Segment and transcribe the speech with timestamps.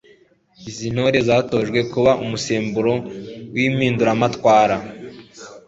[0.69, 2.93] izi ni intore zatojwe kuba umusemburo
[3.53, 4.75] w'impinduramatwara